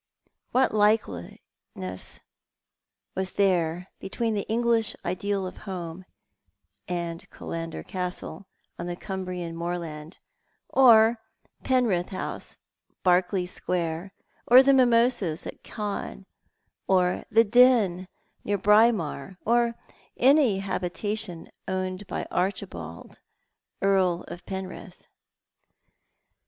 [0.51, 2.21] "What likeness
[3.13, 6.05] was there between the English ideal of home
[6.87, 8.47] and Killander Castle,
[8.79, 10.17] on the Cumbrian moorland;
[10.69, 11.19] or
[11.63, 12.57] Penrith House,
[13.03, 14.11] Berkeley Square;
[14.47, 16.25] or the Mimosas at Cannes;
[16.87, 18.07] or the Den,
[18.43, 19.75] near Braemar; or
[20.17, 23.19] any habitation owned by Archibald,
[23.83, 25.05] Earl of Penrith?